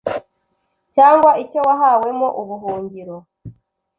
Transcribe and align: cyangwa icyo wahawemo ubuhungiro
cyangwa 0.95 1.29
icyo 1.43 1.59
wahawemo 1.67 2.27
ubuhungiro 2.41 3.15